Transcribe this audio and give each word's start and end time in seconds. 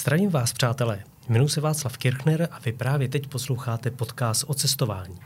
Zdravím 0.00 0.30
vás, 0.30 0.52
přátelé. 0.52 1.04
Jmenuji 1.28 1.48
se 1.48 1.60
Václav 1.60 1.98
Kirchner 1.98 2.48
a 2.52 2.58
vy 2.58 2.72
právě 2.72 3.08
teď 3.08 3.26
posloucháte 3.26 3.90
podcast 3.90 4.44
o 4.46 4.54
cestování. 4.54 5.18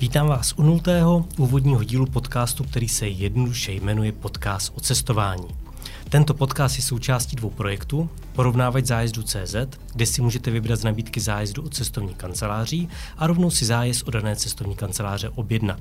Vítám 0.00 0.28
vás 0.28 0.52
u 0.56 0.62
nultého 0.62 1.24
úvodního 1.38 1.84
dílu 1.84 2.06
podcastu, 2.06 2.64
který 2.64 2.88
se 2.88 3.08
jednoduše 3.08 3.72
jmenuje 3.72 4.12
Podcast 4.12 4.72
o 4.76 4.80
cestování. 4.80 5.63
Tento 6.08 6.34
podcast 6.34 6.76
je 6.76 6.82
součástí 6.82 7.36
dvou 7.36 7.50
projektů. 7.50 8.08
Porovnávat 8.32 8.86
zájezdu 8.86 9.22
CZ, 9.22 9.56
kde 9.92 10.06
si 10.06 10.22
můžete 10.22 10.50
vybrat 10.50 10.76
z 10.76 10.84
nabídky 10.84 11.20
zájezdu 11.20 11.62
od 11.62 11.74
cestovní 11.74 12.14
kanceláří 12.14 12.88
a 13.18 13.26
rovnou 13.26 13.50
si 13.50 13.64
zájezd 13.64 14.08
od 14.08 14.10
dané 14.10 14.36
cestovní 14.36 14.76
kanceláře 14.76 15.28
objednat. 15.28 15.80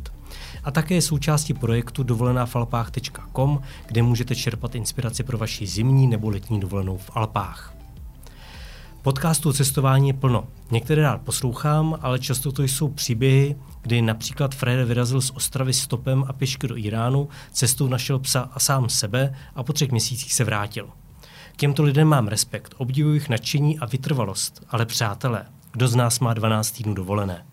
A 0.64 0.72
také 0.72 0.96
je 0.96 1.02
součástí 1.02 1.54
projektu 1.54 2.04
dovolenávalpách.com, 2.04 3.62
kde 3.88 4.02
můžete 4.02 4.36
čerpat 4.36 4.76
inspiraci 4.76 5.24
pro 5.24 5.38
vaši 5.38 5.68
zimní 5.68 6.08
nebo 6.08 6.30
letní 6.30 6.60
dovolenou 6.60 6.98
v 6.98 7.12
Alpách. 7.14 7.83
Podcastů 9.04 9.54
cestování 9.54 10.08
je 10.08 10.14
plno. 10.14 10.48
Některé 10.72 11.02
rád 11.02 11.22
poslouchám, 11.22 11.98
ale 12.02 12.20
často 12.20 12.52
to 12.52 12.64
jsou 12.64 12.88
příběhy, 12.88 13.56
kdy 13.82 14.02
například 14.02 14.56
Fred 14.56 14.88
vyrazil 14.88 15.22
z 15.22 15.32
Ostravy 15.32 15.74
stopem 15.74 16.26
a 16.28 16.34
pěšky 16.34 16.68
do 16.68 16.78
Iránu, 16.78 17.30
cestou 17.52 17.88
našel 17.88 18.20
psa 18.20 18.50
a 18.54 18.60
sám 18.60 18.90
sebe 18.90 19.36
a 19.56 19.64
po 19.64 19.74
třech 19.74 19.92
měsících 19.92 20.34
se 20.34 20.44
vrátil. 20.44 20.90
K 21.54 21.58
těmto 21.58 21.84
lidem 21.84 22.08
mám 22.08 22.28
respekt, 22.28 22.74
obdivuji 22.78 23.14
jejich 23.14 23.30
nadšení 23.30 23.80
a 23.80 23.86
vytrvalost, 23.86 24.66
ale 24.70 24.86
přátelé, 24.86 25.46
kdo 25.72 25.88
z 25.88 25.96
nás 25.96 26.20
má 26.20 26.34
12 26.34 26.72
týdnů 26.72 26.94
dovolené? 26.94 27.46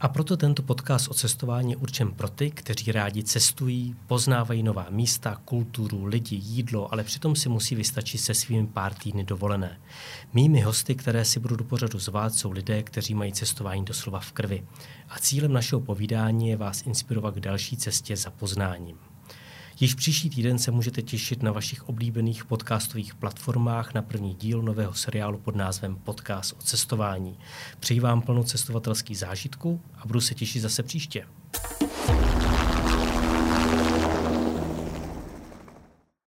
A 0.00 0.08
proto 0.08 0.36
tento 0.36 0.62
podcast 0.62 1.08
o 1.08 1.14
cestování 1.14 1.70
je 1.70 1.76
určen 1.76 2.10
pro 2.10 2.28
ty, 2.28 2.50
kteří 2.50 2.92
rádi 2.92 3.22
cestují, 3.22 3.96
poznávají 4.06 4.62
nová 4.62 4.86
místa, 4.90 5.40
kulturu, 5.44 6.04
lidi, 6.04 6.36
jídlo, 6.36 6.92
ale 6.92 7.04
přitom 7.04 7.36
si 7.36 7.48
musí 7.48 7.74
vystačit 7.74 8.20
se 8.20 8.34
svými 8.34 8.66
pár 8.66 8.94
týdny 8.94 9.24
dovolené. 9.24 9.80
Mými 10.32 10.60
hosty, 10.60 10.94
které 10.94 11.24
si 11.24 11.40
budu 11.40 11.56
do 11.56 11.64
pořadu 11.64 11.98
zvát, 11.98 12.34
jsou 12.34 12.50
lidé, 12.50 12.82
kteří 12.82 13.14
mají 13.14 13.32
cestování 13.32 13.84
doslova 13.84 14.20
v 14.20 14.32
krvi. 14.32 14.66
A 15.08 15.18
cílem 15.18 15.52
našeho 15.52 15.80
povídání 15.80 16.48
je 16.48 16.56
vás 16.56 16.86
inspirovat 16.86 17.34
k 17.34 17.40
další 17.40 17.76
cestě 17.76 18.16
za 18.16 18.30
poznáním. 18.30 18.96
Již 19.80 19.94
příští 19.94 20.30
týden 20.30 20.58
se 20.58 20.70
můžete 20.70 21.02
těšit 21.02 21.42
na 21.42 21.52
vašich 21.52 21.88
oblíbených 21.88 22.44
podcastových 22.44 23.14
platformách 23.14 23.94
na 23.94 24.02
první 24.02 24.34
díl 24.34 24.62
nového 24.62 24.94
seriálu 24.94 25.38
pod 25.38 25.56
názvem 25.56 25.96
Podcast 25.96 26.52
o 26.52 26.62
cestování. 26.62 27.38
Přeji 27.80 28.00
vám 28.00 28.22
plnou 28.22 28.42
cestovatelský 28.42 29.14
zážitku 29.14 29.80
a 29.98 30.06
budu 30.06 30.20
se 30.20 30.34
těšit 30.34 30.62
zase 30.62 30.82
příště. 30.82 31.24